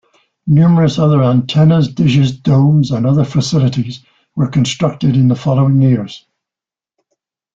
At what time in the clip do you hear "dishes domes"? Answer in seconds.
1.93-2.89